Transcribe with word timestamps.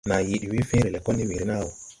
Nàa 0.09 0.25
yed 0.29 0.43
we 0.49 0.59
fẽẽre 0.69 0.89
lɛkɔl 0.95 1.15
ne 1.17 1.23
weere 1.29 1.45
nàa 1.47 1.61
wɔ. 1.65 1.69